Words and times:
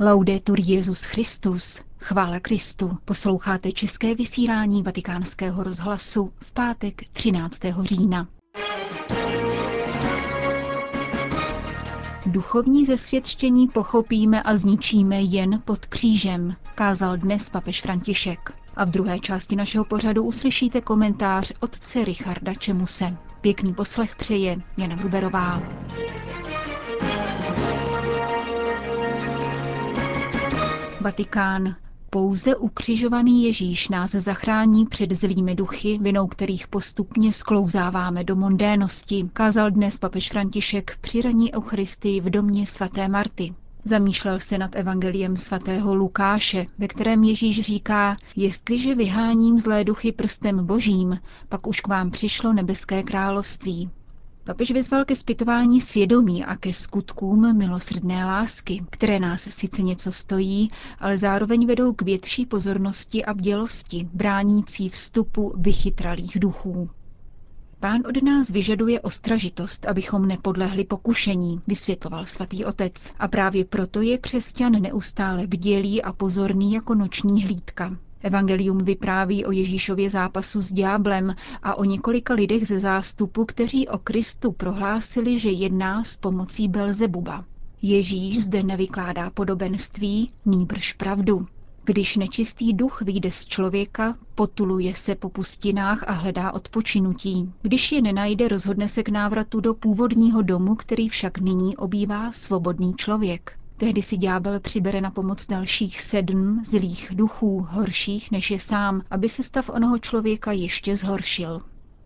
Laudetur 0.00 0.60
Jezus 0.60 1.02
Christus, 1.02 1.82
chvála 1.98 2.40
Kristu. 2.40 2.98
Posloucháte 3.04 3.72
české 3.72 4.14
vysílání 4.14 4.82
Vatikánského 4.82 5.62
rozhlasu 5.62 6.32
v 6.40 6.52
pátek 6.52 7.02
13. 7.12 7.60
října. 7.82 8.28
Duchovní 12.26 12.84
zesvědčení 12.84 13.68
pochopíme 13.68 14.42
a 14.42 14.56
zničíme 14.56 15.20
jen 15.20 15.62
pod 15.64 15.86
křížem, 15.86 16.56
kázal 16.74 17.16
dnes 17.16 17.50
papež 17.50 17.80
František. 17.80 18.52
A 18.76 18.84
v 18.84 18.90
druhé 18.90 19.18
části 19.18 19.56
našeho 19.56 19.84
pořadu 19.84 20.24
uslyšíte 20.24 20.80
komentář 20.80 21.52
otce 21.60 22.04
Richarda 22.04 22.54
Čemuse. 22.54 23.16
Pěkný 23.40 23.74
poslech 23.74 24.16
přeje 24.16 24.62
Jana 24.76 24.96
Gruberová. 24.96 25.62
Vatikán. 31.00 31.76
Pouze 32.10 32.56
ukřižovaný 32.56 33.44
Ježíš 33.44 33.88
nás 33.88 34.10
zachrání 34.10 34.86
před 34.86 35.12
zlými 35.12 35.54
duchy, 35.54 35.98
vinou 36.02 36.26
kterých 36.26 36.68
postupně 36.68 37.32
sklouzáváme 37.32 38.24
do 38.24 38.36
mondénosti, 38.36 39.30
kázal 39.32 39.70
dnes 39.70 39.98
papež 39.98 40.30
František 40.30 40.98
při 41.00 41.22
raní 41.22 41.54
Eucharistii 41.54 42.20
v 42.20 42.30
domě 42.30 42.66
svaté 42.66 43.08
Marty. 43.08 43.54
Zamýšlel 43.84 44.38
se 44.38 44.58
nad 44.58 44.76
evangeliem 44.76 45.36
svatého 45.36 45.94
Lukáše, 45.94 46.64
ve 46.78 46.88
kterém 46.88 47.24
Ježíš 47.24 47.60
říká, 47.60 48.16
jestliže 48.36 48.94
vyháním 48.94 49.58
zlé 49.58 49.84
duchy 49.84 50.12
prstem 50.12 50.66
božím, 50.66 51.18
pak 51.48 51.66
už 51.66 51.80
k 51.80 51.88
vám 51.88 52.10
přišlo 52.10 52.52
nebeské 52.52 53.02
království. 53.02 53.90
Papež 54.48 54.70
vyzval 54.70 55.04
ke 55.04 55.16
zpytování 55.16 55.80
svědomí 55.80 56.44
a 56.44 56.56
ke 56.56 56.72
skutkům 56.72 57.56
milosrdné 57.56 58.24
lásky, 58.24 58.84
které 58.90 59.20
nás 59.20 59.42
sice 59.42 59.82
něco 59.82 60.12
stojí, 60.12 60.70
ale 60.98 61.18
zároveň 61.18 61.66
vedou 61.66 61.92
k 61.92 62.02
větší 62.02 62.46
pozornosti 62.46 63.24
a 63.24 63.34
bdělosti, 63.34 64.08
bránící 64.14 64.88
vstupu 64.88 65.52
vychytralých 65.56 66.38
duchů. 66.40 66.90
Pán 67.80 68.02
od 68.08 68.22
nás 68.22 68.50
vyžaduje 68.50 69.00
ostražitost, 69.00 69.86
abychom 69.86 70.26
nepodlehli 70.28 70.84
pokušení, 70.84 71.60
vysvětloval 71.66 72.26
svatý 72.26 72.64
otec. 72.64 73.12
A 73.18 73.28
právě 73.28 73.64
proto 73.64 74.00
je 74.00 74.18
křesťan 74.18 74.72
neustále 74.72 75.46
bdělý 75.46 76.02
a 76.02 76.12
pozorný 76.12 76.72
jako 76.72 76.94
noční 76.94 77.44
hlídka. 77.44 77.96
Evangelium 78.22 78.78
vypráví 78.78 79.44
o 79.44 79.52
Ježíšově 79.52 80.10
zápasu 80.10 80.60
s 80.60 80.72
ďáblem 80.72 81.34
a 81.62 81.74
o 81.74 81.84
několika 81.84 82.34
lidech 82.34 82.66
ze 82.66 82.80
zástupu, 82.80 83.44
kteří 83.44 83.88
o 83.88 83.98
Kristu 83.98 84.52
prohlásili, 84.52 85.38
že 85.38 85.50
jedná 85.50 86.04
s 86.04 86.16
pomocí 86.16 86.68
Belzebuba. 86.68 87.44
Ježíš 87.82 88.44
zde 88.44 88.62
nevykládá 88.62 89.30
podobenství, 89.30 90.30
nýbrž 90.44 90.92
pravdu. 90.92 91.46
Když 91.84 92.16
nečistý 92.16 92.72
duch 92.72 93.02
vyjde 93.02 93.30
z 93.30 93.46
člověka, 93.46 94.16
potuluje 94.34 94.94
se 94.94 95.14
po 95.14 95.28
pustinách 95.28 96.04
a 96.08 96.12
hledá 96.12 96.52
odpočinutí. 96.52 97.52
Když 97.62 97.92
je 97.92 98.02
nenajde, 98.02 98.48
rozhodne 98.48 98.88
se 98.88 99.02
k 99.02 99.08
návratu 99.08 99.60
do 99.60 99.74
původního 99.74 100.42
domu, 100.42 100.74
který 100.74 101.08
však 101.08 101.38
nyní 101.38 101.76
obývá 101.76 102.32
svobodný 102.32 102.94
člověk. 102.94 103.58
Tehdy 103.78 104.02
si 104.02 104.16
ďábel 104.16 104.60
přibere 104.60 105.00
na 105.00 105.10
pomoc 105.10 105.46
dalších 105.46 106.00
sedm 106.00 106.62
zlých 106.64 107.10
duchů, 107.14 107.66
horších 107.70 108.30
než 108.30 108.50
je 108.50 108.58
sám, 108.58 109.02
aby 109.10 109.28
se 109.28 109.42
stav 109.42 109.70
onoho 109.70 109.98
člověka 109.98 110.52
ještě 110.52 110.96
zhoršil. 110.96 111.58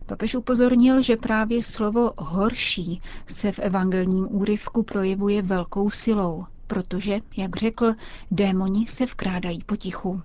Papež 0.05 0.35
upozornil, 0.35 1.01
že 1.01 1.15
právě 1.17 1.63
slovo 1.63 2.11
horší 2.17 3.01
se 3.27 3.51
v 3.51 3.59
evangelním 3.59 4.27
úryvku 4.31 4.83
projevuje 4.83 5.41
velkou 5.41 5.89
silou, 5.89 6.41
protože, 6.67 7.19
jak 7.37 7.55
řekl, 7.55 7.93
démoni 8.31 8.87
se 8.87 9.05
vkrádají 9.05 9.63
potichu. 9.63 10.21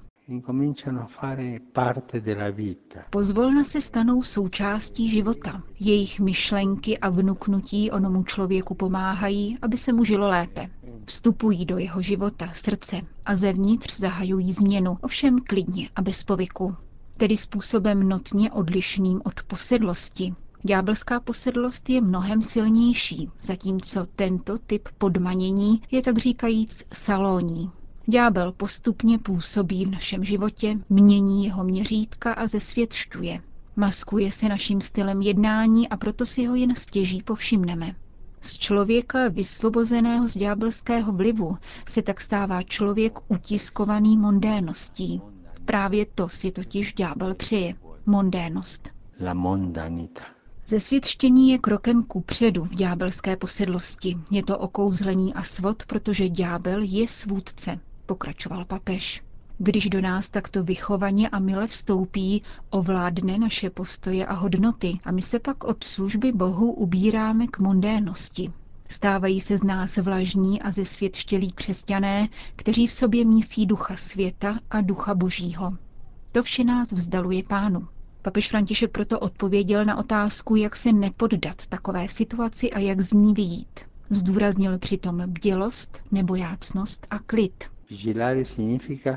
Pozvolna 3.10 3.64
se 3.64 3.80
stanou 3.80 4.22
součástí 4.22 5.08
života. 5.08 5.62
Jejich 5.80 6.20
myšlenky 6.20 6.98
a 6.98 7.10
vnuknutí 7.10 7.90
onomu 7.90 8.24
člověku 8.24 8.74
pomáhají, 8.74 9.56
aby 9.62 9.76
se 9.76 9.92
mu 9.92 10.04
žilo 10.04 10.28
lépe. 10.28 10.70
Vstupují 11.04 11.64
do 11.64 11.78
jeho 11.78 12.02
života, 12.02 12.50
srdce 12.52 13.00
a 13.24 13.36
zevnitř 13.36 13.98
zahajují 13.98 14.52
změnu, 14.52 14.98
ovšem 15.02 15.38
klidně 15.38 15.88
a 15.96 16.02
bez 16.02 16.24
povyku. 16.24 16.76
Tedy 17.16 17.36
způsobem 17.36 18.08
notně 18.08 18.52
odlišným 18.52 19.20
od 19.24 19.42
posedlosti. 19.42 20.34
Ďábelská 20.62 21.20
posedlost 21.20 21.90
je 21.90 22.00
mnohem 22.00 22.42
silnější, 22.42 23.30
zatímco 23.42 24.06
tento 24.16 24.58
typ 24.58 24.88
podmanění 24.98 25.82
je 25.90 26.02
tak 26.02 26.18
říkajíc 26.18 26.84
salóní. 26.94 27.70
Ďábel 28.06 28.52
postupně 28.52 29.18
působí 29.18 29.84
v 29.84 29.90
našem 29.90 30.24
životě, 30.24 30.78
mění 30.88 31.44
jeho 31.44 31.64
měřítka 31.64 32.32
a 32.32 32.46
zesvětšťuje. 32.46 33.40
Maskuje 33.76 34.32
se 34.32 34.48
naším 34.48 34.80
stylem 34.80 35.22
jednání 35.22 35.88
a 35.88 35.96
proto 35.96 36.26
si 36.26 36.46
ho 36.46 36.54
jen 36.54 36.74
stěží 36.74 37.22
povšimneme. 37.22 37.94
Z 38.40 38.58
člověka 38.58 39.28
vysvobozeného 39.28 40.28
z 40.28 40.36
ďábelského 40.36 41.12
vlivu 41.12 41.56
se 41.88 42.02
tak 42.02 42.20
stává 42.20 42.62
člověk 42.62 43.18
utiskovaný 43.28 44.16
mondéností. 44.16 45.20
Právě 45.64 46.06
to 46.06 46.28
si 46.28 46.52
totiž 46.52 46.92
ďábel 46.94 47.34
přeje. 47.34 47.74
Mondénost. 48.06 48.88
La 49.20 49.34
mondanita. 49.34 50.22
Zesvětštění 50.66 51.50
je 51.50 51.58
krokem 51.58 52.02
ku 52.02 52.20
předu 52.20 52.64
v 52.64 52.74
ďábelské 52.74 53.36
posedlosti. 53.36 54.16
Je 54.30 54.42
to 54.42 54.58
okouzlení 54.58 55.34
a 55.34 55.42
svod, 55.42 55.82
protože 55.86 56.28
ďábel 56.28 56.82
je 56.82 57.08
svůdce, 57.08 57.78
pokračoval 58.06 58.64
papež. 58.64 59.22
Když 59.60 59.88
do 59.88 60.00
nás 60.00 60.30
takto 60.30 60.64
vychovaně 60.64 61.28
a 61.28 61.38
mile 61.38 61.66
vstoupí, 61.66 62.42
ovládne 62.70 63.38
naše 63.38 63.70
postoje 63.70 64.26
a 64.26 64.34
hodnoty 64.34 64.98
a 65.04 65.10
my 65.10 65.22
se 65.22 65.38
pak 65.38 65.64
od 65.64 65.84
služby 65.84 66.32
Bohu 66.32 66.72
ubíráme 66.72 67.46
k 67.46 67.58
mondénosti. 67.58 68.52
Stávají 68.88 69.40
se 69.40 69.58
z 69.58 69.62
nás 69.62 69.96
vlažní 69.96 70.62
a 70.62 70.70
zesvětštělí 70.70 71.52
křesťané, 71.52 72.28
kteří 72.56 72.86
v 72.86 72.92
sobě 72.92 73.24
mísí 73.24 73.66
ducha 73.66 73.96
světa 73.96 74.60
a 74.70 74.80
ducha 74.80 75.14
božího. 75.14 75.72
To 76.32 76.42
vše 76.42 76.64
nás 76.64 76.92
vzdaluje 76.92 77.42
pánu. 77.42 77.88
Papež 78.22 78.48
František 78.48 78.90
proto 78.90 79.20
odpověděl 79.20 79.84
na 79.84 79.96
otázku, 79.96 80.56
jak 80.56 80.76
se 80.76 80.92
nepoddat 80.92 81.66
takové 81.68 82.08
situaci 82.08 82.70
a 82.70 82.78
jak 82.78 83.00
z 83.00 83.12
ní 83.12 83.34
vyjít. 83.34 83.80
Zdůraznil 84.10 84.78
přitom 84.78 85.22
bdělost, 85.26 86.02
nebojácnost 86.12 87.06
a 87.10 87.18
klid. 87.18 87.64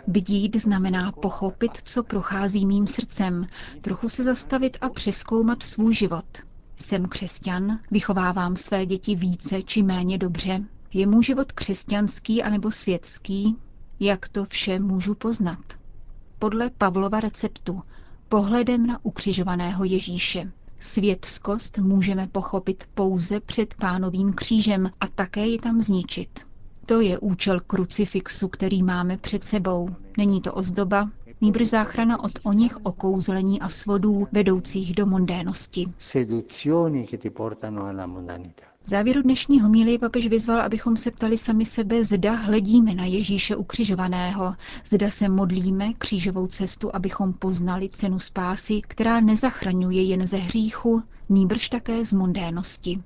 Bdít 0.08 0.56
znamená 0.56 1.12
pochopit, 1.12 1.72
co 1.84 2.04
prochází 2.04 2.66
mým 2.66 2.88
srdcem, 2.88 3.48
trochu 3.82 4.10
se 4.10 4.24
zastavit 4.24 4.78
a 4.82 4.90
přeskoumat 4.90 5.64
svůj 5.64 5.94
život. 5.94 6.26
Jsem 6.78 7.06
křesťan, 7.06 7.80
vychovávám 7.92 8.56
své 8.56 8.86
děti 8.86 9.16
více 9.16 9.62
či 9.62 9.84
méně 9.84 10.18
dobře. 10.18 10.64
Je 10.94 11.08
můj 11.08 11.24
život 11.24 11.52
křesťanský 11.52 12.44
anebo 12.44 12.72
světský? 12.72 13.58
Jak 14.00 14.30
to 14.30 14.46
vše 14.46 14.80
můžu 14.80 15.16
poznat? 15.16 15.64
Podle 16.40 16.70
Pavlova 16.70 17.20
receptu, 17.20 17.82
pohledem 18.30 18.88
na 18.88 19.06
ukřižovaného 19.06 19.84
Ježíše. 19.84 20.52
Světskost 20.80 21.78
můžeme 21.78 22.28
pochopit 22.28 22.84
pouze 22.94 23.40
před 23.40 23.74
pánovým 23.74 24.34
křížem 24.34 24.92
a 25.00 25.08
také 25.08 25.46
ji 25.46 25.58
tam 25.58 25.82
zničit. 25.82 26.51
To 26.92 27.02
je 27.02 27.20
účel 27.20 27.60
krucifixu, 27.60 28.48
který 28.48 28.84
máme 28.84 29.18
před 29.18 29.44
sebou. 29.44 29.90
Není 30.18 30.42
to 30.42 30.54
ozdoba, 30.54 31.10
nýbrž 31.42 31.68
záchrana 31.68 32.24
od 32.24 32.32
o 32.44 32.54
nich 32.54 32.78
okouzlení 32.84 33.62
a 33.62 33.70
svodů 33.70 34.28
vedoucích 34.32 34.96
do 34.96 35.06
mondénosti. 35.06 35.94
V 38.84 38.90
závěru 38.90 39.22
dnešní 39.22 39.62
homílie 39.62 40.00
papež 40.00 40.28
vyzval, 40.28 40.62
abychom 40.62 40.98
se 40.98 41.12
ptali 41.12 41.38
sami 41.38 41.66
sebe, 41.66 42.04
zda 42.04 42.34
hledíme 42.34 42.94
na 42.94 43.06
Ježíše 43.06 43.56
ukřižovaného, 43.56 44.56
zda 44.86 45.10
se 45.12 45.30
modlíme 45.30 45.94
křížovou 45.94 46.48
cestu, 46.48 46.96
abychom 46.96 47.34
poznali 47.34 47.90
cenu 47.90 48.20
spásy, 48.20 48.82
která 48.88 49.20
nezachraňuje 49.20 50.04
jen 50.04 50.28
ze 50.28 50.38
hříchu, 50.38 51.04
nýbrž 51.30 51.70
také 51.70 52.06
z 52.06 52.14
mondénosti. 52.14 53.04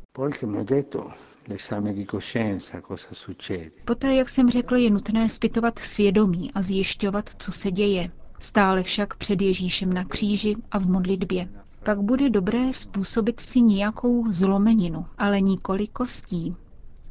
Poté, 3.85 4.15
jak 4.15 4.29
jsem 4.29 4.49
řekl, 4.49 4.75
je 4.75 4.89
nutné 4.89 5.29
zpytovat 5.29 5.79
svědomí 5.79 6.51
a 6.53 6.61
zjišťovat, 6.61 7.29
co 7.37 7.51
se 7.51 7.71
děje. 7.71 8.11
Stále 8.39 8.83
však 8.83 9.15
před 9.15 9.41
Ježíšem 9.41 9.93
na 9.93 10.05
kříži 10.05 10.55
a 10.71 10.79
v 10.79 10.87
modlitbě. 10.87 11.49
Pak 11.83 12.01
bude 12.01 12.29
dobré 12.29 12.73
způsobit 12.73 13.39
si 13.39 13.61
nějakou 13.61 14.31
zlomeninu, 14.31 15.05
ale 15.17 15.41
nikoli 15.41 15.87
kostí. 15.87 16.55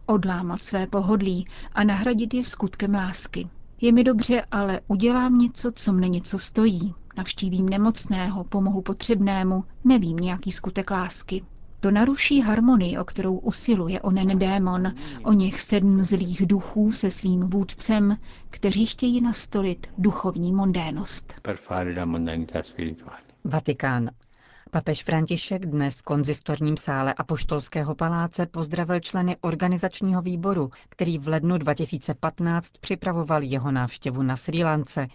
Odlámat 0.07 0.63
své 0.63 0.87
pohodlí 0.87 1.47
a 1.73 1.85
nahradit 1.85 2.35
je 2.35 2.45
skutkem 2.45 2.95
lásky. 2.95 3.49
Je 3.81 3.93
mi 3.93 4.05
dobře, 4.05 4.45
ale 4.51 4.81
udělám 4.89 5.39
něco, 5.39 5.73
co 5.75 5.93
mne 5.93 6.09
něco 6.09 6.39
stojí. 6.39 6.95
Navštívím 7.17 7.69
nemocného, 7.69 8.45
pomohu 8.45 8.83
potřebnému, 8.83 9.65
nevím 9.85 10.17
nějaký 10.17 10.51
skutek 10.51 10.91
lásky. 10.91 11.45
To 11.85 11.91
naruší 11.91 12.41
harmonii, 12.41 12.99
o 12.99 13.05
kterou 13.05 13.39
usiluje 13.39 14.01
onen 14.01 14.39
démon, 14.39 14.95
o 15.23 15.33
něch 15.33 15.61
sedm 15.61 16.03
zlých 16.05 16.47
duchů 16.47 16.93
se 16.93 17.11
svým 17.11 17.41
vůdcem, 17.41 18.19
kteří 18.51 18.87
chtějí 18.87 19.21
nastolit 19.21 19.87
duchovní 19.99 20.53
mondénost. 20.53 21.35
Vatikán. 23.45 24.11
Papež 24.71 25.05
František 25.05 25.67
dnes 25.67 25.95
v 25.97 26.03
konzistorním 26.03 26.77
sále 26.77 27.15
Apoštolského 27.15 27.95
paláce 27.95 28.47
pozdravil 28.47 29.01
členy 29.01 29.37
organizačního 29.41 30.23
výboru, 30.23 30.71
který 30.89 31.19
v 31.19 31.29
lednu 31.29 31.59
2015 31.59 32.71
připravoval 32.81 33.43
jeho 33.43 33.71
návštěvu 33.73 34.23
na 34.23 34.37
Sri 34.37 34.65
Lance. 34.65 35.07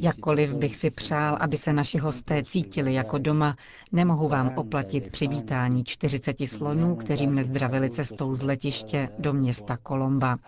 Jakkoliv 0.00 0.54
bych 0.54 0.76
si 0.76 0.90
přál, 0.90 1.36
aby 1.40 1.56
se 1.56 1.72
naši 1.72 1.98
hosté 1.98 2.42
cítili 2.44 2.94
jako 2.94 3.18
doma, 3.18 3.56
nemohu 3.92 4.28
vám 4.28 4.52
oplatit 4.56 5.10
přivítání 5.10 5.84
40 5.84 6.36
slonů, 6.46 6.96
kteří 6.96 7.26
mne 7.26 7.44
zdravili 7.44 7.90
cestou 7.90 8.34
z 8.34 8.42
letiště 8.42 9.08
do 9.18 9.32
města 9.32 9.76
Kolomba. 9.76 10.38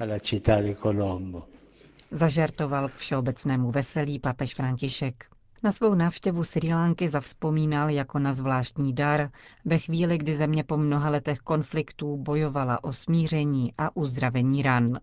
Zažartoval 2.11 2.89
k 2.89 2.95
všeobecnému 2.95 3.71
veselí 3.71 4.19
papež 4.19 4.55
František. 4.55 5.25
Na 5.63 5.73
svou 5.73 5.95
návštěvu 5.95 6.45
Sri 6.45 6.75
Lanky 6.75 7.09
zavzpomínal 7.09 7.91
jako 7.91 8.19
na 8.19 8.33
zvláštní 8.33 8.93
dar 8.93 9.31
ve 9.65 9.79
chvíli, 9.79 10.19
kdy 10.19 10.35
země 10.35 10.65
po 10.65 10.77
mnoha 10.77 11.11
letech 11.11 11.39
konfliktů 11.39 12.17
bojovala 12.17 12.85
o 12.85 12.93
smíření 12.93 13.73
a 13.79 13.97
uzdravení 13.97 14.63
ran. 14.63 15.01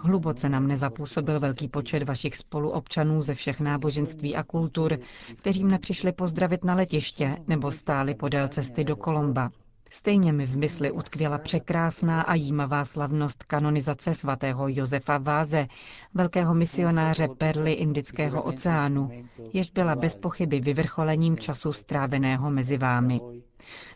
Hluboce 0.00 0.48
nám 0.48 0.66
nezapůsobil 0.66 1.40
velký 1.40 1.68
počet 1.68 2.02
vašich 2.02 2.36
spoluobčanů 2.36 3.22
ze 3.22 3.34
všech 3.34 3.60
náboženství 3.60 4.36
a 4.36 4.42
kultur, 4.42 4.98
kteří 5.36 5.64
mne 5.64 5.78
přišli 5.78 6.12
pozdravit 6.12 6.64
na 6.64 6.74
letiště 6.74 7.36
nebo 7.46 7.72
stáli 7.72 8.14
podél 8.14 8.48
cesty 8.48 8.84
do 8.84 8.96
Kolomba. 8.96 9.50
Stejně 9.90 10.32
mi 10.32 10.46
v 10.46 10.56
mysli 10.56 10.90
utkvěla 10.90 11.38
překrásná 11.38 12.22
a 12.22 12.34
jímavá 12.34 12.84
slavnost 12.84 13.44
kanonizace 13.44 14.14
svatého 14.14 14.68
Josefa 14.68 15.18
Váze, 15.18 15.66
velkého 16.14 16.54
misionáře 16.54 17.28
perly 17.28 17.72
Indického 17.72 18.42
oceánu, 18.42 19.10
jež 19.52 19.70
byla 19.70 19.96
bez 19.96 20.16
pochyby 20.16 20.60
vyvrcholením 20.60 21.38
času 21.38 21.72
stráveného 21.72 22.50
mezi 22.50 22.78
vámi. 22.78 23.20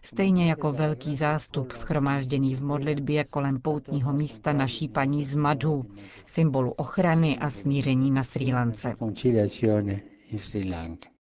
Stejně 0.02 0.48
jako 0.48 0.72
velký 0.72 1.16
zástup 1.16 1.72
schromážděný 1.72 2.54
v 2.54 2.62
modlitbě 2.62 3.24
kolem 3.24 3.60
poutního 3.60 4.12
místa 4.12 4.52
naší 4.52 4.88
paní 4.88 5.24
z 5.24 5.34
Madhu, 5.34 5.84
symbolu 6.26 6.70
ochrany 6.70 7.38
a 7.38 7.50
smíření 7.50 8.10
na 8.10 8.22
Sri 8.24 8.52
Lance. 8.52 8.94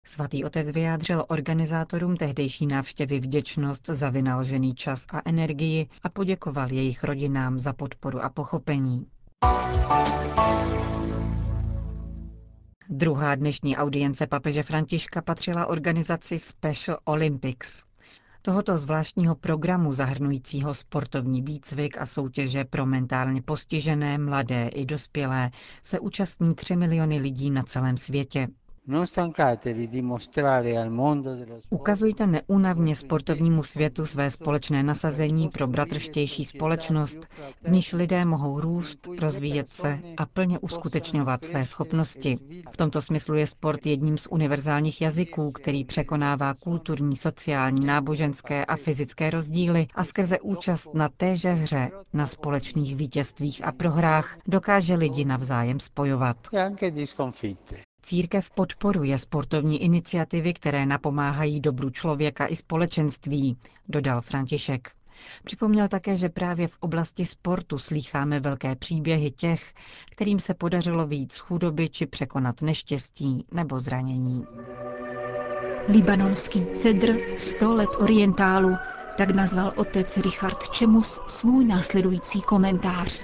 Svatý 0.08 0.44
otec 0.44 0.70
vyjádřil 0.70 1.24
organizátorům 1.28 2.16
tehdejší 2.16 2.66
návštěvy 2.66 3.20
vděčnost 3.20 3.86
za 3.86 4.10
vynaložený 4.10 4.74
čas 4.74 5.06
a 5.10 5.20
energii 5.24 5.88
a 6.02 6.08
poděkoval 6.08 6.72
jejich 6.72 7.04
rodinám 7.04 7.58
za 7.58 7.72
podporu 7.72 8.20
a 8.24 8.28
pochopení. 8.28 9.06
Druhá 12.88 13.34
dnešní 13.34 13.76
audience 13.76 14.26
papeže 14.26 14.62
Františka 14.62 15.22
patřila 15.22 15.66
organizaci 15.66 16.38
Special 16.38 16.98
Olympics. 17.04 17.84
Tohoto 18.42 18.78
zvláštního 18.78 19.34
programu 19.34 19.92
zahrnujícího 19.92 20.74
sportovní 20.74 21.42
výcvik 21.42 21.98
a 21.98 22.06
soutěže 22.06 22.64
pro 22.64 22.86
mentálně 22.86 23.42
postižené, 23.42 24.18
mladé 24.18 24.68
i 24.68 24.84
dospělé 24.84 25.50
se 25.82 26.00
účastní 26.00 26.54
3 26.54 26.76
miliony 26.76 27.20
lidí 27.20 27.50
na 27.50 27.62
celém 27.62 27.96
světě. 27.96 28.48
Ukazujte 31.70 32.26
neúnavně 32.26 32.96
sportovnímu 32.96 33.62
světu 33.62 34.06
své 34.06 34.30
společné 34.30 34.82
nasazení 34.82 35.48
pro 35.48 35.66
bratrštější 35.66 36.44
společnost, 36.44 37.18
v 37.62 37.70
níž 37.70 37.92
lidé 37.92 38.24
mohou 38.24 38.60
růst, 38.60 39.08
rozvíjet 39.18 39.68
se 39.68 39.98
a 40.16 40.26
plně 40.26 40.58
uskutečňovat 40.58 41.44
své 41.44 41.64
schopnosti. 41.64 42.38
V 42.72 42.76
tomto 42.76 43.02
smyslu 43.02 43.34
je 43.34 43.46
sport 43.46 43.86
jedním 43.86 44.18
z 44.18 44.26
univerzálních 44.30 45.00
jazyků, 45.02 45.52
který 45.52 45.84
překonává 45.84 46.54
kulturní, 46.54 47.16
sociální, 47.16 47.86
náboženské 47.86 48.64
a 48.64 48.76
fyzické 48.76 49.30
rozdíly 49.30 49.86
a 49.94 50.04
skrze 50.04 50.40
účast 50.40 50.94
na 50.94 51.08
téže 51.08 51.50
hře, 51.50 51.90
na 52.12 52.26
společných 52.26 52.96
vítězstvích 52.96 53.64
a 53.64 53.72
prohrách 53.72 54.38
dokáže 54.46 54.94
lidi 54.94 55.24
navzájem 55.24 55.80
spojovat. 55.80 56.36
Církev 58.02 58.50
podporuje 58.50 59.18
sportovní 59.18 59.82
iniciativy, 59.82 60.54
které 60.54 60.86
napomáhají 60.86 61.60
dobru 61.60 61.90
člověka 61.90 62.46
i 62.46 62.56
společenství, 62.56 63.58
dodal 63.88 64.20
František. 64.20 64.90
Připomněl 65.44 65.88
také, 65.88 66.16
že 66.16 66.28
právě 66.28 66.68
v 66.68 66.76
oblasti 66.80 67.24
sportu 67.24 67.78
slýcháme 67.78 68.40
velké 68.40 68.76
příběhy 68.76 69.30
těch, 69.30 69.74
kterým 70.10 70.40
se 70.40 70.54
podařilo 70.54 71.06
víc 71.06 71.32
z 71.32 71.38
chudoby 71.38 71.88
či 71.88 72.06
překonat 72.06 72.62
neštěstí 72.62 73.46
nebo 73.52 73.80
zranění. 73.80 74.44
Libanonský 75.88 76.66
cedr 76.66 77.18
100 77.36 77.74
let 77.74 77.90
orientálu, 77.98 78.76
tak 79.16 79.30
nazval 79.30 79.72
otec 79.76 80.16
Richard 80.16 80.68
Čemus 80.68 81.20
svůj 81.28 81.64
následující 81.64 82.40
komentář. 82.42 83.22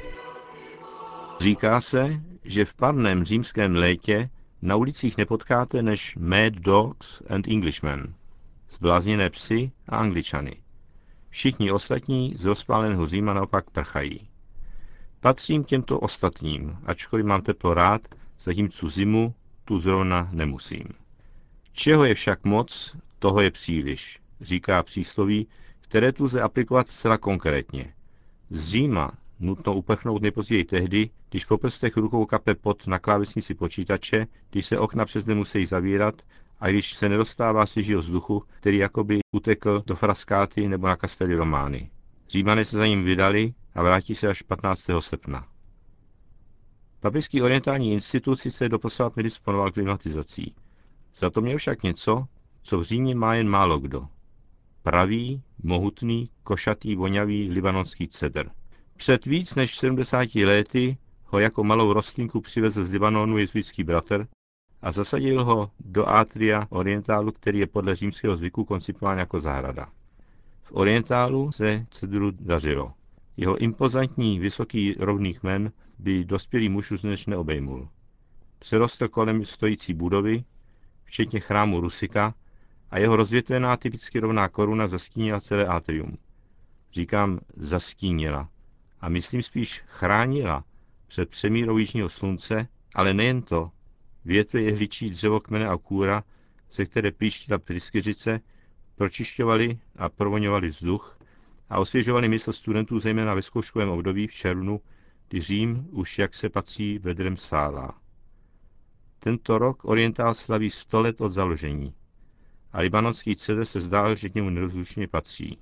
Říká 1.41 1.81
se, 1.81 2.21
že 2.45 2.65
v 2.65 2.75
parném 2.75 3.25
římském 3.25 3.77
létě 3.77 4.31
na 4.65 4.77
ulicích 4.77 5.17
nepotkáte 5.17 5.83
než 5.83 6.17
mad 6.17 6.53
dogs 6.53 7.23
and 7.29 7.49
Englishmen, 7.49 8.15
zblázněné 8.71 9.31
psy 9.31 9.71
a 9.89 9.97
angličany. 9.97 10.57
Všichni 11.31 11.73
ostatní 11.73 12.35
z 12.39 12.45
rozpáleného 12.45 13.07
Říma 13.07 13.35
naopak 13.35 13.71
prchají. 13.71 14.29
Patřím 15.21 15.65
těmto 15.65 16.01
ostatním, 16.01 16.79
ačkoliv 16.85 17.27
mám 17.27 17.43
teplo 17.43 17.75
rád, 17.75 18.01
zatímco 18.41 18.89
zimu 18.89 19.35
tu 19.65 19.79
zrovna 19.79 20.29
nemusím. 20.33 20.85
Čeho 21.73 22.05
je 22.05 22.15
však 22.15 22.45
moc, 22.45 22.97
toho 23.19 23.41
je 23.41 23.51
příliš, 23.51 24.21
říká 24.41 24.83
přísloví, 24.83 25.49
které 25.81 26.13
tu 26.13 26.25
lze 26.25 26.41
aplikovat 26.41 26.89
zcela 26.89 27.19
konkrétně. 27.19 27.95
Z 28.51 28.69
Říma 28.69 29.13
nutno 29.41 29.75
uprchnout 29.75 30.23
nejpozději 30.23 30.65
tehdy, 30.65 31.11
když 31.31 31.45
po 31.45 31.59
prstech 31.59 31.97
rukou 31.97 32.27
kape 32.27 32.55
pot 32.55 32.87
na 32.87 32.99
klávesnici 32.99 33.55
počítače, 33.55 34.27
když 34.51 34.67
se 34.67 34.79
okna 34.79 35.05
přes 35.05 35.25
den 35.25 35.39
musí 35.39 35.67
zavírat 35.67 36.23
a 36.61 36.69
když 36.69 36.95
se 36.95 37.09
nedostává 37.09 37.67
svěžího 37.67 38.01
vzduchu, 38.01 38.43
který 38.61 38.79
jakoby 38.79 39.21
utekl 39.33 39.83
do 39.87 39.97
Fraskáty 39.97 40.69
nebo 40.69 40.87
na 40.87 40.97
Kastely 40.97 41.35
Romány. 41.35 41.91
Římané 42.29 42.65
se 42.65 42.77
za 42.77 42.87
ním 42.87 43.05
vydali 43.05 43.55
a 43.75 43.83
vrátí 43.83 44.15
se 44.15 44.29
až 44.29 44.43
15. 44.43 44.87
srpna. 45.01 45.47
Papežský 47.01 47.43
orientální 47.43 47.93
institut 47.93 48.37
sice 48.37 48.69
doposavat 48.69 49.17
nedisponoval 49.17 49.73
klimatizací. 49.73 50.55
Za 51.17 51.31
to 51.31 51.41
měl 51.41 51.59
však 51.59 51.83
něco, 51.83 52.25
co 52.63 52.79
v 52.79 52.83
Římě 52.83 53.15
má 53.15 53.35
jen 53.35 53.49
málo 53.49 53.79
kdo. 53.79 54.09
Pravý, 54.83 55.43
mohutný, 55.63 56.31
košatý, 56.43 56.97
vonavý 56.97 57.51
libanonský 57.51 58.09
cedr– 58.09 58.51
před 58.97 59.27
víc 59.27 59.55
než 59.55 59.77
70 59.77 60.35
lety 60.35 60.97
ho 61.25 61.39
jako 61.39 61.65
malou 61.65 61.93
rostlinku 61.93 62.41
přivezl 62.41 62.85
z 62.85 62.91
Libanonu 62.91 63.39
jezuitský 63.39 63.85
bratr 63.85 64.27
a 64.83 64.93
zasadil 64.93 65.45
ho 65.45 65.71
do 65.81 66.09
atria 66.09 66.67
orientálu, 66.71 67.33
který 67.33 67.59
je 67.59 67.67
podle 67.67 67.95
římského 67.95 68.37
zvyku 68.37 68.65
koncipován 68.65 69.19
jako 69.19 69.41
zahrada. 69.41 69.89
V 70.63 70.73
orientálu 70.73 71.53
se 71.53 71.87
cedru 71.91 72.31
dařilo. 72.31 72.93
Jeho 73.37 73.57
impozantní 73.57 74.39
vysoký 74.39 74.95
rovný 74.99 75.35
kmen 75.35 75.73
by 75.99 76.25
dospělý 76.25 76.69
muž 76.69 76.91
už 76.91 77.03
než 77.03 77.27
neobejmul. 77.27 77.89
Přerostl 78.59 79.09
kolem 79.09 79.45
stojící 79.45 79.95
budovy, 79.95 80.45
včetně 81.05 81.41
chrámu 81.41 81.81
Rusika, 81.81 82.35
a 82.91 82.99
jeho 82.99 83.17
rozvětvená 83.17 83.77
typicky 83.77 84.21
rovná 84.21 84.49
koruna 84.49 84.89
zastínila 84.89 85.41
celé 85.41 85.67
atrium. 85.67 86.19
Říkám 86.93 87.41
zastínila, 87.57 88.49
a 89.05 89.09
myslím 89.09 89.43
spíš 89.43 89.83
chránila 89.87 90.65
před 91.07 91.29
přemírou 91.31 91.79
jižního 91.79 92.09
slunce, 92.09 92.69
ale 92.95 93.15
nejen 93.15 93.43
to. 93.43 93.71
Větve 94.25 94.61
jehličí 94.63 95.11
dřevo 95.11 95.41
kmene 95.41 95.69
a 95.69 95.77
kůra, 95.77 96.25
ze 96.73 96.87
které 96.87 97.11
píštila 97.11 97.59
pryskyřice, 97.59 98.41
pročišťovali 98.95 99.79
a 99.97 100.09
provoňovali 100.09 100.69
vzduch 100.69 101.19
a 101.69 101.79
osvěžovali 101.79 102.29
mysl 102.29 102.53
studentů 102.53 102.99
zejména 102.99 103.35
ve 103.35 103.43
zkouškovém 103.43 103.89
období 103.89 104.27
v 104.27 104.33
červnu, 104.35 104.81
kdy 105.29 105.41
Řím 105.41 105.89
už 105.91 106.19
jak 106.19 106.35
se 106.35 106.49
patří 106.49 106.99
vedrem 106.99 107.37
sálá. 107.37 108.01
Tento 109.19 109.59
rok 109.59 109.85
orientál 109.85 110.35
slaví 110.35 110.71
100 110.71 111.01
let 111.01 111.21
od 111.21 111.33
založení 111.33 111.95
a 112.73 112.81
libanonský 112.81 113.37
cede 113.37 113.65
se 113.67 113.81
zdál, 113.81 114.17
že 114.17 114.29
k 114.29 114.35
němu 114.35 114.51
nerozlučně 114.51 115.09
patří. 115.09 115.59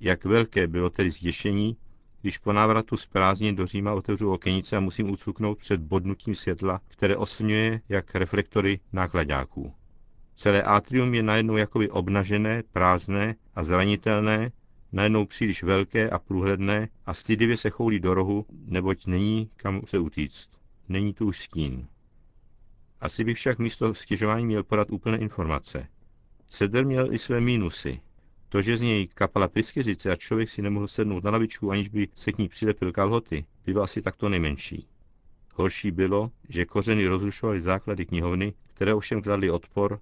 Jak 0.00 0.24
velké 0.24 0.66
bylo 0.66 0.90
tedy 0.90 1.10
zděšení, 1.10 1.76
když 2.22 2.38
po 2.38 2.52
návratu 2.52 2.96
z 2.96 3.06
prázdnin 3.06 3.56
do 3.56 3.66
Říma 3.66 3.92
otevřu 3.92 4.32
okenice 4.32 4.76
a 4.76 4.80
musím 4.80 5.10
ucuknout 5.10 5.58
před 5.58 5.80
bodnutím 5.80 6.34
světla, 6.34 6.80
které 6.88 7.16
oslňuje 7.16 7.80
jak 7.88 8.14
reflektory 8.14 8.80
nákladáků. 8.92 9.74
Celé 10.34 10.62
atrium 10.62 11.14
je 11.14 11.22
najednou 11.22 11.56
jakoby 11.56 11.90
obnažené, 11.90 12.62
prázdné 12.72 13.34
a 13.54 13.64
zranitelné, 13.64 14.52
najednou 14.92 15.26
příliš 15.26 15.62
velké 15.62 16.10
a 16.10 16.18
průhledné 16.18 16.88
a 17.06 17.14
stydivě 17.14 17.56
se 17.56 17.70
choulí 17.70 18.00
do 18.00 18.14
rohu, 18.14 18.46
neboť 18.64 19.06
není 19.06 19.50
kam 19.56 19.80
se 19.86 19.98
utíct. 19.98 20.50
Není 20.88 21.14
tu 21.14 21.26
už 21.26 21.38
stín. 21.38 21.86
Asi 23.00 23.24
by 23.24 23.34
však 23.34 23.58
místo 23.58 23.94
stěžování 23.94 24.46
měl 24.46 24.64
podat 24.64 24.90
úplné 24.90 25.18
informace. 25.18 25.88
Cedr 26.48 26.84
měl 26.84 27.14
i 27.14 27.18
své 27.18 27.40
mínusy. 27.40 28.00
To, 28.50 28.62
že 28.62 28.76
z 28.78 28.80
něj 28.80 29.06
kapala 29.06 29.48
pryskyřice 29.48 30.10
a 30.10 30.16
člověk 30.16 30.50
si 30.50 30.62
nemohl 30.62 30.88
sednout 30.88 31.24
na 31.24 31.30
lavičku, 31.30 31.70
aniž 31.70 31.88
by 31.88 32.08
se 32.14 32.32
k 32.32 32.38
ní 32.38 32.48
přilepil 32.48 32.92
kalhoty, 32.92 33.44
bylo 33.64 33.82
asi 33.82 34.02
takto 34.02 34.28
nejmenší. 34.28 34.86
Horší 35.54 35.90
bylo, 35.90 36.30
že 36.48 36.64
kořeny 36.64 37.06
rozrušovaly 37.06 37.60
základy 37.60 38.06
knihovny, 38.06 38.54
které 38.66 38.94
ovšem 38.94 39.22
kladly 39.22 39.50
odpor 39.50 40.00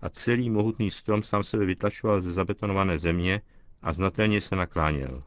a 0.00 0.08
celý 0.08 0.50
mohutný 0.50 0.90
strom 0.90 1.22
sám 1.22 1.42
sebe 1.42 1.64
vytlačoval 1.64 2.20
ze 2.20 2.32
zabetonované 2.32 2.98
země 2.98 3.40
a 3.82 3.92
znatelně 3.92 4.40
se 4.40 4.56
nakláněl. 4.56 5.22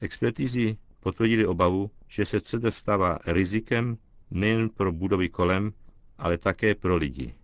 Expertizy 0.00 0.76
potvrdili 1.00 1.46
obavu, 1.46 1.90
že 2.08 2.24
se 2.24 2.40
cedr 2.40 2.70
stává 2.70 3.18
rizikem 3.26 3.98
nejen 4.30 4.68
pro 4.68 4.92
budovy 4.92 5.28
kolem, 5.28 5.72
ale 6.18 6.38
také 6.38 6.74
pro 6.74 6.96
lidi. 6.96 7.34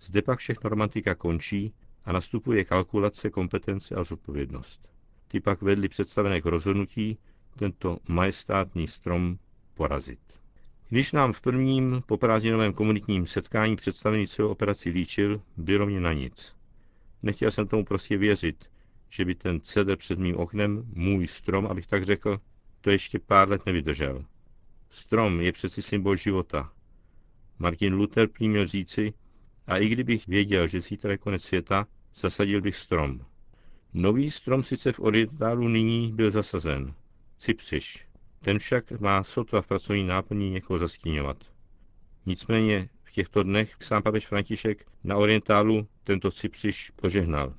Zde 0.00 0.22
pak 0.22 0.38
všechno 0.38 0.70
romantika 0.70 1.14
končí 1.14 1.74
a 2.08 2.12
nastupuje 2.12 2.64
kalkulace, 2.64 3.30
kompetence 3.30 3.94
a 3.94 4.04
zodpovědnost. 4.04 4.88
Ty 5.28 5.40
pak 5.40 5.62
vedly 5.62 5.88
představené 5.88 6.40
k 6.40 6.46
rozhodnutí 6.46 7.18
tento 7.58 7.98
majestátní 8.08 8.86
strom 8.86 9.38
porazit. 9.74 10.18
Když 10.88 11.12
nám 11.12 11.32
v 11.32 11.40
prvním 11.40 12.02
poprázdninovém 12.06 12.72
komunitním 12.72 13.26
setkání 13.26 13.76
představený 13.76 14.26
celou 14.26 14.48
operaci 14.48 14.90
líčil, 14.90 15.42
bylo 15.56 15.86
mě 15.86 16.00
na 16.00 16.12
nic. 16.12 16.54
Nechtěl 17.22 17.50
jsem 17.50 17.68
tomu 17.68 17.84
prostě 17.84 18.16
věřit, 18.16 18.70
že 19.08 19.24
by 19.24 19.34
ten 19.34 19.60
cedr 19.60 19.96
před 19.96 20.18
mým 20.18 20.36
oknem, 20.36 20.84
můj 20.94 21.26
strom, 21.26 21.66
abych 21.66 21.86
tak 21.86 22.04
řekl, 22.04 22.40
to 22.80 22.90
ještě 22.90 23.18
pár 23.18 23.48
let 23.48 23.66
nevydržel. 23.66 24.24
Strom 24.90 25.40
je 25.40 25.52
přeci 25.52 25.82
symbol 25.82 26.16
života. 26.16 26.72
Martin 27.58 27.94
Luther 27.94 28.28
prý 28.28 28.48
měl 28.48 28.66
říci, 28.66 29.12
a 29.66 29.78
i 29.78 29.88
kdybych 29.88 30.26
věděl, 30.26 30.68
že 30.68 30.80
zítra 30.80 31.10
je 31.10 31.18
konec 31.18 31.42
světa, 31.42 31.86
zasadil 32.20 32.60
bych 32.60 32.76
strom. 32.76 33.20
Nový 33.94 34.30
strom 34.30 34.62
sice 34.62 34.92
v 34.92 35.00
orientálu 35.00 35.68
nyní 35.68 36.12
byl 36.12 36.30
zasazen. 36.30 36.94
Cypřiš. 37.38 38.06
Ten 38.40 38.58
však 38.58 39.00
má 39.00 39.24
sotva 39.24 39.62
v 39.62 39.66
pracovní 39.66 40.04
náplní 40.04 40.50
někoho 40.50 40.78
zastíňovat. 40.78 41.36
Nicméně 42.26 42.88
v 43.04 43.12
těchto 43.12 43.42
dnech 43.42 43.76
sám 43.80 44.02
papež 44.02 44.26
František 44.26 44.86
na 45.04 45.16
orientálu 45.16 45.86
tento 46.04 46.30
cypřiš 46.30 46.90
požehnal. 46.90 47.54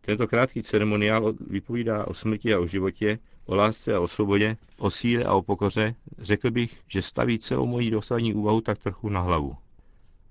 Tento 0.00 0.28
krátký 0.28 0.62
ceremoniál 0.62 1.34
vypovídá 1.50 2.06
o 2.06 2.14
smrti 2.14 2.54
a 2.54 2.60
o 2.60 2.66
životě, 2.66 3.18
o 3.46 3.54
lásce 3.54 3.94
a 3.94 4.00
o 4.00 4.08
svobodě, 4.08 4.56
o 4.78 4.90
síle 4.90 5.24
a 5.24 5.34
o 5.34 5.42
pokoře, 5.42 5.94
řekl 6.18 6.50
bych, 6.50 6.80
že 6.88 7.02
staví 7.02 7.38
celou 7.38 7.66
moji 7.66 7.90
dosavadní 7.90 8.34
úvahu 8.34 8.60
tak 8.60 8.78
trochu 8.78 9.08
na 9.08 9.20
hlavu. 9.20 9.56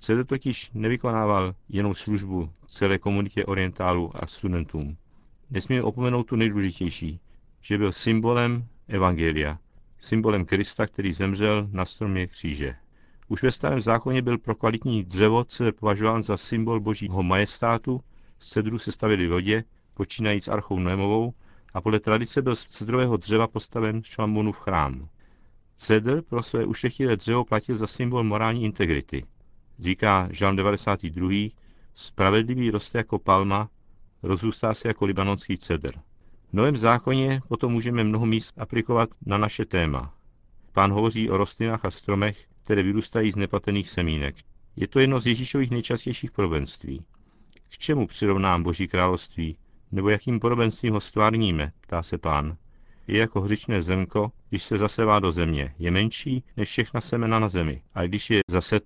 Cedr 0.02 0.26
totiž 0.26 0.72
nevykonával 0.74 1.54
jenom 1.70 1.96
službu 1.96 2.50
celé 2.68 2.98
komunitě 2.98 3.46
orientálu 3.46 4.12
a 4.16 4.28
studentům. 4.28 4.98
Nesmíme 5.52 5.84
opomenout 5.84 6.24
tu 6.24 6.36
nejdůležitější, 6.36 7.20
že 7.62 7.78
byl 7.78 7.92
symbolem 7.92 8.66
Evangelia, 8.88 9.60
symbolem 10.00 10.46
Krista, 10.46 10.88
který 10.88 11.14
zemřel 11.14 11.68
na 11.72 11.86
stromě 11.86 12.28
kříže. 12.28 12.76
Už 13.28 13.44
ve 13.44 13.52
starém 13.52 13.82
zákoně 13.82 14.22
byl 14.22 14.38
pro 14.38 14.56
kvalitní 14.56 15.04
dřevo 15.04 15.44
cedr 15.44 15.72
považován 15.72 16.24
za 16.24 16.38
symbol 16.38 16.80
božího 16.80 17.24
majestátu, 17.24 18.02
z 18.40 18.50
cedru 18.50 18.80
se 18.80 18.92
stavili 18.92 19.28
lodě, 19.28 19.64
počínajíc 19.94 20.48
archou 20.48 20.80
Noemovou, 20.80 21.34
a 21.74 21.82
podle 21.82 22.00
tradice 22.00 22.42
byl 22.42 22.56
z 22.56 22.66
cedrového 22.66 23.18
dřeva 23.18 23.48
postaven 23.48 24.04
Šlambounův 24.04 24.58
chrám. 24.58 25.10
Cedr 25.76 26.22
pro 26.22 26.44
své 26.44 26.66
ušlechtilé 26.66 27.16
dřevo 27.16 27.46
platil 27.46 27.76
za 27.76 27.88
symbol 27.88 28.24
morální 28.24 28.64
integrity. 28.64 29.24
Říká 29.82 30.30
Jean 30.42 30.56
92. 30.56 31.30
Spravedlivý 31.96 32.72
roste 32.72 32.98
jako 32.98 33.20
palma, 33.20 33.70
rozrůstá 34.24 34.74
se 34.74 34.88
jako 34.88 35.06
libanonský 35.06 35.58
cedr. 35.58 35.92
V 36.50 36.54
Novém 36.54 36.78
zákoně 36.78 37.42
potom 37.48 37.72
můžeme 37.72 38.04
mnoho 38.04 38.26
míst 38.26 38.54
aplikovat 38.58 39.10
na 39.26 39.38
naše 39.38 39.66
téma. 39.66 40.14
Pán 40.74 40.92
hovoří 40.92 41.30
o 41.30 41.38
rostlinách 41.38 41.86
a 41.86 41.92
stromech, 41.92 42.46
které 42.64 42.84
vyrůstají 42.84 43.32
z 43.32 43.36
nepatených 43.36 43.90
semínek. 43.90 44.36
Je 44.76 44.88
to 44.88 45.00
jedno 45.00 45.20
z 45.20 45.28
Ježíšových 45.28 45.72
nejčastějších 45.72 46.32
podobenství. 46.32 47.06
K 47.70 47.78
čemu 47.78 48.08
přirovnám 48.08 48.64
Boží 48.64 48.88
království? 48.88 49.58
Nebo 49.92 50.10
jakým 50.10 50.40
podobenstvím 50.40 50.94
ho 50.94 51.00
stvárníme, 51.00 51.72
ptá 51.82 52.04
se 52.04 52.18
pán. 52.18 52.58
Je 53.08 53.20
jako 53.20 53.42
hřičné 53.42 53.82
zrnko, 53.82 54.32
když 54.50 54.64
se 54.64 54.78
zasevá 54.78 55.20
do 55.20 55.32
země. 55.32 55.74
Je 55.80 55.92
menší 55.92 56.44
než 56.58 56.70
všechna 56.70 57.02
semena 57.02 57.40
na 57.40 57.50
zemi. 57.50 57.82
A 57.94 58.04
když 58.04 58.30
je 58.30 58.42
zase 58.50 58.80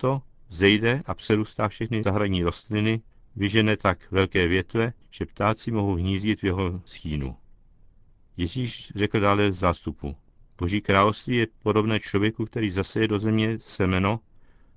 to, 0.50 0.56
zejde 0.56 1.04
a 1.06 1.14
přerůstá 1.14 1.68
všechny 1.68 2.04
zahradní 2.04 2.44
rostliny, 2.44 3.02
vyžene 3.36 3.78
tak 3.78 4.12
velké 4.12 4.48
větve, 4.48 4.94
že 5.12 5.26
ptáci 5.26 5.72
mohou 5.72 5.96
hnízdit 5.96 6.42
v 6.42 6.46
jeho 6.46 6.82
stínu. 6.86 7.38
Ježíš 8.38 8.92
řekl 8.96 9.20
dále 9.20 9.52
zástupu. 9.52 10.16
Boží 10.58 10.82
království 10.82 11.36
je 11.36 11.48
podobné 11.64 12.00
člověku, 12.00 12.46
který 12.46 12.72
zaseje 12.72 13.08
do 13.08 13.20
země 13.20 13.60
semeno, 13.60 14.20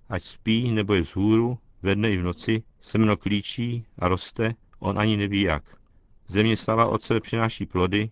ať 0.08 0.22
spí 0.22 0.70
nebo 0.70 0.94
je 0.94 1.00
vzhůru, 1.00 1.58
ve 1.82 1.94
dne 1.94 2.10
i 2.10 2.16
v 2.16 2.22
noci, 2.22 2.62
semeno 2.80 3.16
klíčí 3.16 3.84
a 3.98 4.08
roste, 4.08 4.54
on 4.78 4.98
ani 4.98 5.16
neví 5.16 5.40
jak. 5.40 5.64
Země 6.26 6.56
slava 6.56 6.86
od 6.86 7.02
sebe 7.02 7.20
přináší 7.20 7.66
plody, 7.66 8.10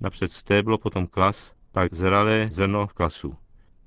napřed 0.00 0.32
stéblo, 0.32 0.78
potom 0.78 1.06
klas, 1.06 1.52
pak 1.72 1.94
zralé 1.94 2.48
zrno 2.52 2.86
v 2.86 2.92
klasu. 2.92 3.36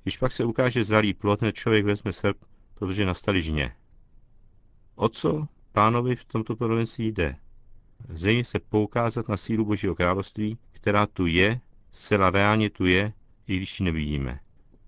Když 0.02 0.16
pak 0.16 0.32
se 0.32 0.44
ukáže 0.44 0.84
zralý 0.84 1.14
plod, 1.14 1.40
hned 1.40 1.52
člověk 1.52 1.84
vezme 1.84 2.12
srp, 2.12 2.36
protože 2.80 3.06
nastali 3.06 3.42
žně. 3.42 3.72
O 4.94 5.08
co 5.08 5.46
pánovi 5.72 6.16
v 6.16 6.24
tomto 6.24 6.56
podobenství 6.56 7.12
jde? 7.12 7.36
Zřejmě 8.08 8.44
se 8.44 8.58
poukázat 8.58 9.28
na 9.28 9.36
sílu 9.36 9.64
Božího 9.64 9.94
království, 9.94 10.58
která 10.72 11.06
tu 11.06 11.26
je, 11.26 11.60
zcela 11.92 12.30
reálně 12.30 12.70
tu 12.70 12.86
je, 12.86 13.12
i 13.46 13.56
když 13.56 13.80
ji 13.80 13.84
nevidíme. 13.84 14.40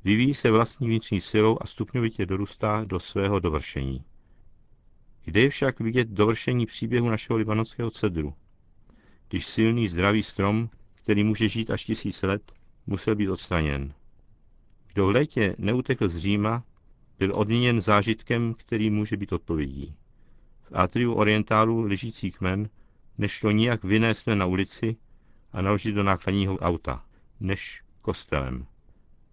Vyvíjí 0.04 0.34
se 0.34 0.50
vlastní 0.50 0.88
vnitřní 0.88 1.20
silou 1.20 1.58
a 1.60 1.66
stupňovitě 1.66 2.26
dorůstá 2.26 2.84
do 2.84 3.00
svého 3.00 3.40
dovršení. 3.40 4.04
Kde 5.24 5.40
je 5.40 5.50
však 5.50 5.80
vidět 5.80 6.08
dovršení 6.08 6.66
příběhu 6.66 7.08
našeho 7.08 7.36
libanonského 7.36 7.90
cedru? 7.90 8.34
Když 9.28 9.46
silný 9.46 9.88
zdravý 9.88 10.22
strom, 10.22 10.70
který 10.94 11.24
může 11.24 11.48
žít 11.48 11.70
až 11.70 11.84
tisíc 11.84 12.22
let, 12.22 12.52
musel 12.86 13.14
být 13.14 13.28
odstraněn. 13.28 13.94
Kdo 14.92 15.06
v 15.06 15.10
létě 15.10 15.54
neutekl 15.58 16.08
z 16.08 16.16
Říma, 16.16 16.64
byl 17.18 17.34
odměněn 17.34 17.80
zážitkem, 17.80 18.54
který 18.54 18.90
může 18.90 19.16
být 19.16 19.32
odpovědí. 19.32 19.94
V 20.62 20.72
atriu 20.72 21.14
orientálu 21.14 21.80
ležící 21.80 22.30
kmen 22.30 22.68
nešlo 23.18 23.50
nijak 23.50 23.84
vynést 23.84 24.26
na 24.26 24.46
ulici 24.46 24.96
a 25.52 25.62
naložit 25.62 25.92
do 25.92 26.02
nákladního 26.02 26.56
auta, 26.56 27.04
než 27.40 27.82
kostelem. 28.02 28.66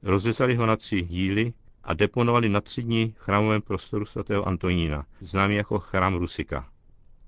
Rozřezali 0.04 0.56
ho 0.56 0.66
na 0.66 0.76
tři 0.76 1.02
díly 1.02 1.54
a 1.84 1.94
deponovali 1.94 2.50
na 2.50 2.62
tři 2.62 2.84
dny 2.84 3.14
v 3.18 3.20
chrámovém 3.20 3.62
prostoru 3.62 4.06
svatého 4.06 4.48
Antonína, 4.48 5.06
známý 5.22 5.56
jako 5.56 5.80
chrám 5.80 6.16
Rusika. 6.16 6.70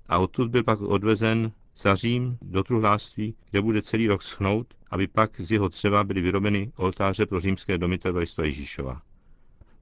A 0.06 0.18
odtud 0.18 0.50
byl 0.50 0.64
pak 0.64 0.80
odvezen 0.80 1.52
za 1.76 1.94
Řím 1.94 2.38
do 2.42 2.64
truhlářství, 2.64 3.34
kde 3.50 3.62
bude 3.62 3.82
celý 3.82 4.08
rok 4.08 4.22
schnout, 4.22 4.74
aby 4.90 5.06
pak 5.06 5.40
z 5.40 5.52
jeho 5.52 5.68
dřeva 5.68 6.04
byly 6.04 6.20
vyrobeny 6.20 6.72
oltáře 6.76 7.26
pro 7.26 7.40
římské 7.40 7.78
domy 7.78 7.98
Evaristva 8.04 8.44
Ježíšova. 8.44 9.02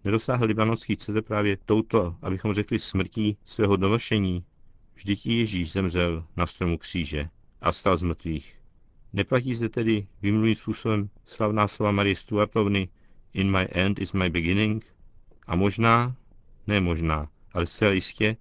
Nedosáhl 0.04 0.44
libanonský 0.44 0.96
cedr 0.96 1.22
právě 1.22 1.56
touto, 1.56 2.16
abychom 2.22 2.54
řekli, 2.54 2.78
smrtí 2.78 3.36
svého 3.44 3.76
dovršení. 3.76 4.44
Vždyť 4.94 5.26
Ježíš 5.26 5.72
zemřel 5.72 6.24
na 6.36 6.46
stromu 6.46 6.78
kříže 6.78 7.28
a 7.60 7.72
vstal 7.72 7.96
z 7.96 8.02
mrtvých. 8.02 8.54
Neplatí 9.12 9.54
zde 9.54 9.68
tedy 9.68 10.06
vymluvým 10.22 10.56
způsobem 10.56 11.10
slavná 11.24 11.68
slova 11.68 11.92
Marie 11.92 12.16
Stuartovny 12.16 12.88
In 13.34 13.50
my 13.50 13.68
end 13.72 13.98
is 13.98 14.12
my 14.12 14.30
beginning? 14.30 14.84
A 15.46 15.56
možná, 15.56 16.16
ne 16.66 16.80
možná, 16.80 17.28
ale 17.52 17.66
zcela 17.66 17.92
jistě, 17.92 18.36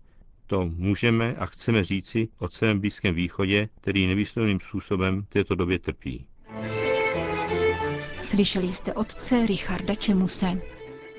to 0.48 0.66
můžeme 0.76 1.36
a 1.36 1.46
chceme 1.46 1.84
říci 1.84 2.28
o 2.38 2.48
celém 2.48 2.80
Blízkém 2.80 3.16
východě, 3.16 3.70
který 3.82 4.08
nevýslovným 4.08 4.60
způsobem 4.60 5.22
v 5.22 5.30
této 5.30 5.56
době 5.56 5.80
trpí. 5.80 6.26
Slyšeli 8.24 8.74
jste 8.74 8.94
otce 8.94 9.46
Richarda 9.46 9.96
Čemuse. 9.96 10.79